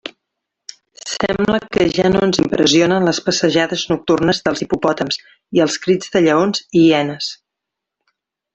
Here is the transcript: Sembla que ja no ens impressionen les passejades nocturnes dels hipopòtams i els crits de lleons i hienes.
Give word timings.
Sembla 1.15 1.59
que 1.75 1.85
ja 1.97 2.09
no 2.13 2.23
ens 2.27 2.39
impressionen 2.45 3.05
les 3.09 3.19
passejades 3.27 3.83
nocturnes 3.93 4.41
dels 4.49 4.65
hipopòtams 4.67 5.21
i 5.59 5.63
els 5.67 5.77
crits 5.85 6.17
de 6.17 6.25
lleons 6.29 6.67
i 6.83 6.87
hienes. 6.89 7.29